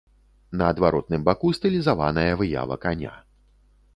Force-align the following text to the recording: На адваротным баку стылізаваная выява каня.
На 0.59 0.69
адваротным 0.73 1.21
баку 1.27 1.51
стылізаваная 1.59 2.33
выява 2.41 2.75
каня. 2.87 3.13